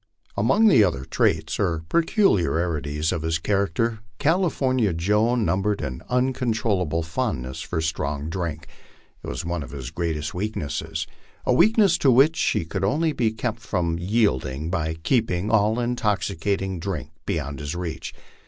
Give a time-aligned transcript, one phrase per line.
[0.35, 7.61] Among the other traits or peculiarities of his character, California Joe numbered an uncontrollable fondness
[7.61, 8.67] for strong drink;
[9.23, 9.61] it was his one
[9.93, 10.81] great weakness
[11.45, 16.35] a weakness to which he could only be kept from yielding by keeping all intoxi
[16.35, 18.15] cating drink beyond his reach.